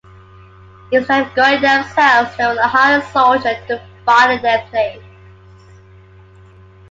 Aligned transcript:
Instead 0.91 1.27
of 1.27 1.35
going 1.35 1.61
themselves, 1.61 2.35
they 2.35 2.43
would 2.47 2.57
hire 2.57 3.01
a 3.01 3.05
soldier 3.11 3.55
to 3.67 3.79
fight 4.03 4.31
in 4.31 4.41
their 4.41 4.65
place. 4.71 4.99